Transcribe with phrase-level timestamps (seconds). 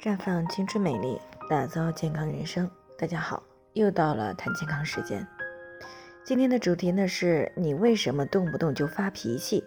[0.00, 2.70] 绽放青春美丽，打造健康人生。
[2.98, 3.42] 大家好，
[3.74, 5.28] 又到了谈健康时间。
[6.24, 9.62] 今天的主题呢是你为什么动不动就发脾气？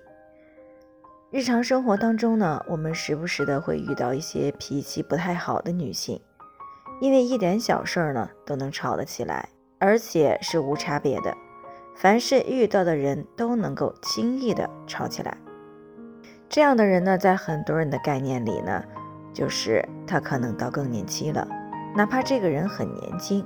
[1.29, 6.19] 日常生活当中呢，我们时不时的会遇到一些脾气不太好的女性，
[6.99, 9.47] 因为一点小事儿呢都能吵得起来，
[9.77, 11.37] 而且是无差别的，
[11.95, 15.37] 凡是遇到的人都能够轻易的吵起来。
[16.49, 18.83] 这样的人呢，在很多人的概念里呢。
[19.33, 21.47] 就是他可能到更年期了，
[21.95, 23.43] 哪怕这个人很年轻。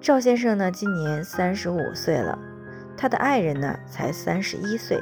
[0.00, 2.38] 赵先生呢，今年三十五岁了，
[2.96, 5.00] 他的爱人呢才三十一岁，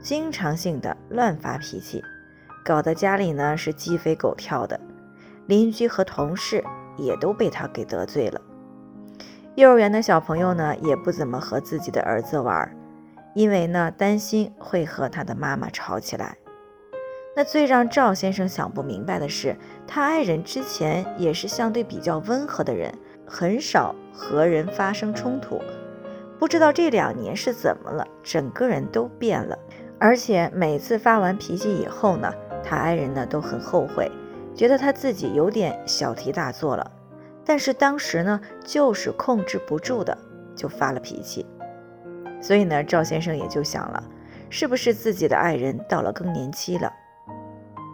[0.00, 2.00] 经常性的乱发脾气，
[2.64, 4.78] 搞得家里呢是鸡飞狗跳的，
[5.46, 6.62] 邻居和同事
[6.96, 8.40] 也都被他给得罪了。
[9.56, 12.72] 幼儿园的小朋友呢也不怎么和自己的儿子玩，
[13.34, 16.36] 因为呢担心会和他的妈妈吵起来。
[17.36, 22.92] 那最让赵先生想不明白的是，他爱人之前也是相对比较温和的人，
[23.24, 25.60] 很少和人发生冲突。
[26.38, 29.56] 不知道这两年是怎么了，整个人都变了。
[29.98, 32.32] 而且每次发完脾气以后呢，
[32.64, 34.10] 他爱人呢都很后悔，
[34.54, 36.90] 觉得他自己有点小题大做了。
[37.44, 40.16] 但是当时呢，就是控制不住的，
[40.56, 41.46] 就发了脾气。
[42.40, 44.02] 所以呢，赵先生也就想了，
[44.48, 46.90] 是不是自己的爱人到了更年期了？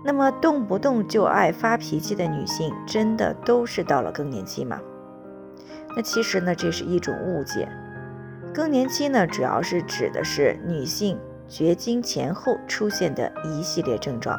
[0.07, 4.81] 那么动不动就爱发脾气的女性，真的都是到了更年期吗？
[5.97, 7.69] 那其实呢，这是一种误解。
[8.55, 11.19] 更年期呢，主要是指的是女性
[11.49, 14.39] 绝经前后出现的一系列症状。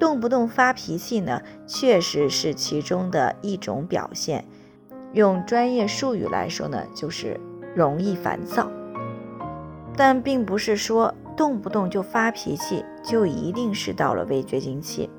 [0.00, 4.44] 动不动发脾气呢，确实是其中的一种表现。
[5.12, 7.38] 用专业术语来说呢，就是
[7.76, 8.68] 容易烦躁。
[9.96, 11.14] 但并不是说。
[11.32, 15.10] 动不动就发脾气，就一定是到了未绝经期。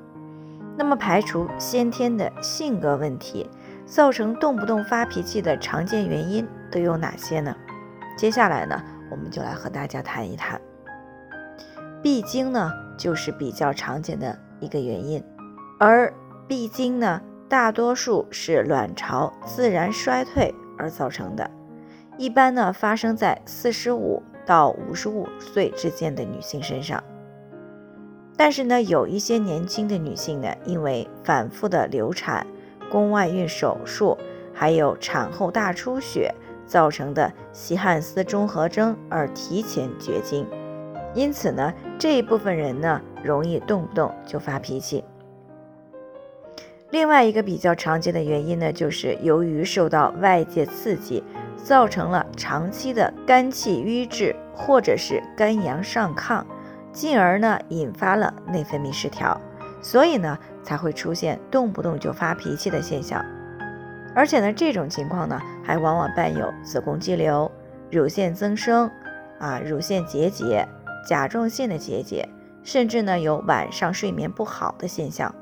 [0.76, 3.48] 那么，排除先天的性格问题，
[3.86, 7.54] 造成动不动发脾气的常见原因都有哪些呢？
[8.16, 10.60] 接下来呢，我们就来和大家谈一谈。
[12.02, 15.22] 闭经呢，就是比较常见的一个原因，
[15.78, 16.12] 而
[16.48, 21.48] 闭经呢，大多数是卵巢自然衰退而造成的，
[22.18, 24.22] 一般呢，发生在四十五。
[24.46, 27.02] 到五十五岁之间的女性身上，
[28.36, 32.46] 但是呢，有一些年轻的女性呢，因为反复的流产、
[32.90, 34.16] 宫外孕手术，
[34.52, 36.34] 还有产后大出血
[36.66, 40.46] 造成的西汉斯综合征而提前绝经，
[41.14, 45.04] 因此呢，这一部分人呢，容易动不动就发脾气。
[46.90, 51.24] 另外一个比较常见的原因呢，就是由于受到外界刺激。
[51.64, 56.44] 造成了长期的肝气瘀滞，或者是肝阳上亢，
[56.92, 59.40] 进而呢引发了内分泌失调，
[59.80, 63.24] 所以呢才会出现动不动就发脾气的现象。
[64.14, 67.50] 而且呢这种情况呢还往往伴有子宫肌瘤、
[67.90, 68.88] 乳腺增生、
[69.40, 70.68] 啊乳腺结节、
[71.08, 72.28] 甲状腺的结节，
[72.62, 75.34] 甚至呢有晚上睡眠不好的现象，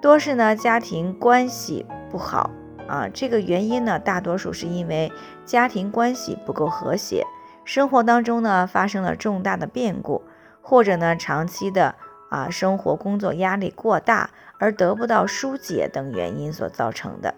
[0.00, 2.48] 多是呢家庭关系不好。
[2.92, 5.10] 啊，这个原因呢，大多数是因为
[5.46, 7.24] 家庭关系不够和谐，
[7.64, 10.20] 生活当中呢发生了重大的变故，
[10.60, 11.94] 或者呢长期的
[12.28, 17.34] 啊生活工作压力过大而得不到疏解等原因所造成的。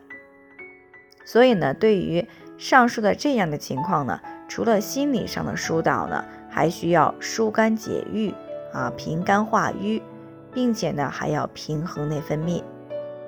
[1.24, 2.26] 所以呢，对于
[2.58, 8.34] 上述的这样的情况呢，除了心理上的疏导呢，还需要疏肝解郁
[8.72, 10.02] 啊，平肝化瘀，
[10.52, 12.60] 并且呢还要平衡内分泌。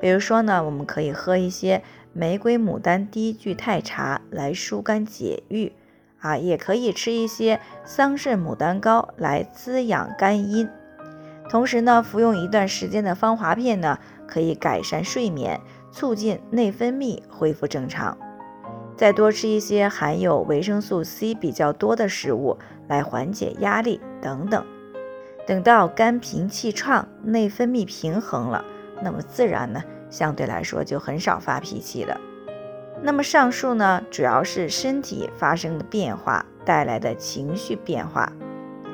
[0.00, 1.82] 比如说呢，我们可以喝一些。
[2.18, 5.70] 玫瑰牡丹低聚肽茶来疏肝解郁，
[6.18, 10.66] 啊，也可以吃一些桑葚牡丹膏来滋养肝阴。
[11.50, 15.60] 同时呢，服用一段时间的芳华片呢，可以改善睡眠，
[15.92, 18.16] 促进内分泌恢复正常。
[18.96, 22.56] 再多吃一些含有维生素 C 比较多的食物
[22.88, 24.64] 来缓解压力等等。
[25.46, 28.64] 等到肝平气畅，内分泌平衡了，
[29.02, 29.82] 那么自然呢。
[30.08, 32.16] 相对来说就很少发脾气了。
[33.02, 38.32] 那么上述呢，主要是身体发生的变化带来的情绪变化。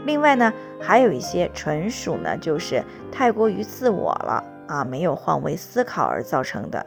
[0.07, 0.51] 另外呢，
[0.81, 2.83] 还有一些纯属呢就是
[3.13, 6.85] 太过于自我了啊，没有换位思考而造成的。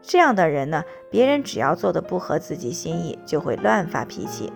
[0.00, 4.52] 这样的人呢，别人只要做的不合自己心意，就会乱发脾气。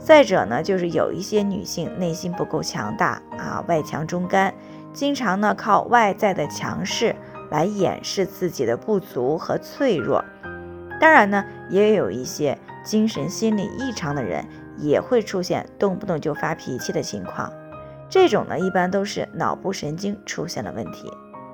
[0.00, 4.52] 再者呢，就是有一些女性内心不够强大啊，外强中干，
[4.92, 7.14] 经常呢靠外在的强势。
[7.50, 10.24] 来掩饰自己的不足和脆弱，
[11.00, 14.44] 当然呢，也有一些精神心理异常的人
[14.76, 17.52] 也会出现动不动就发脾气的情况。
[18.08, 21.12] 这种呢，一般都是脑部神经出现了问题。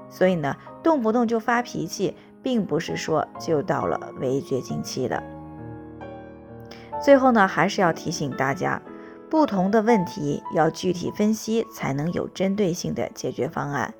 [0.08, 5.20] 所以呢，动不动就发脾气，并不是说就到了围绝经期的。
[7.02, 8.80] 最后呢，还是要提醒大家，
[9.28, 13.92] 不同的问题要具体分析，才能有针对性的解决方案。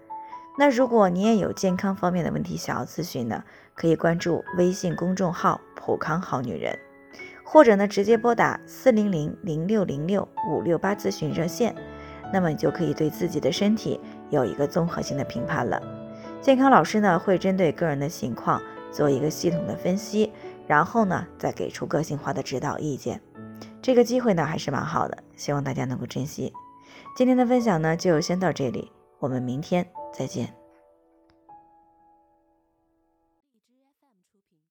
[0.56, 3.42] 那如果你也有健康方面的问题想要咨询呢，
[3.74, 6.78] 可以关注微信公众号“普康好女人”，
[7.44, 11.74] 或者呢直接拨打四零零零六零六五六八咨询热线，
[12.32, 15.82] 那么你就可以对自己的身体有一个综合性的评判了。
[16.40, 18.62] 健康老师呢会针对个人的情况
[18.92, 20.32] 做一个系统的分析，
[20.68, 23.20] 然后呢再给出个性化的指导意见。
[23.82, 26.52] 这个机会呢还是蛮好的，希望大家能够珍惜。
[27.16, 28.92] 今天的分享呢就先到这里，
[29.24, 29.86] 我们明天。
[30.12, 30.63] 再见。